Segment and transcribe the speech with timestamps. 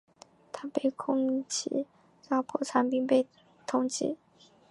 [0.51, 1.85] 他被控欺
[2.23, 3.27] 诈破产并被
[3.67, 4.17] 通缉。